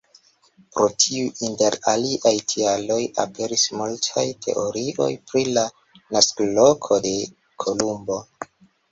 [0.75, 5.65] Pro tiu, inter aliaj tialoj, aperis multaj teorioj pri la
[6.17, 7.13] naskoloko de
[7.65, 8.19] Kolumbo.